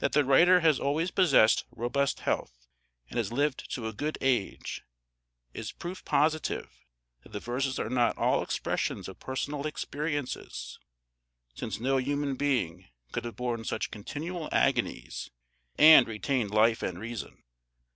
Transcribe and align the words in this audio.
That 0.00 0.10
the 0.10 0.24
writer 0.24 0.58
has 0.58 0.80
always 0.80 1.12
possessed 1.12 1.66
robust 1.70 2.18
health, 2.18 2.66
and 3.08 3.16
has 3.16 3.30
lived 3.32 3.70
to 3.74 3.86
a 3.86 3.92
good 3.92 4.18
age, 4.20 4.82
is 5.54 5.70
proof 5.70 6.04
positive 6.04 6.84
that 7.22 7.28
the 7.30 7.38
verses 7.38 7.78
are 7.78 7.88
not 7.88 8.18
all 8.18 8.42
expressions 8.42 9.06
of 9.08 9.20
personal 9.20 9.64
experiences, 9.64 10.80
since 11.54 11.78
no 11.78 11.98
human 11.98 12.34
being 12.34 12.88
could 13.12 13.24
have 13.24 13.36
borne 13.36 13.62
such 13.62 13.92
continual 13.92 14.48
agonies 14.50 15.30
and 15.78 16.08
retained 16.08 16.50
life 16.50 16.82
and 16.82 16.98
reason. 16.98 17.44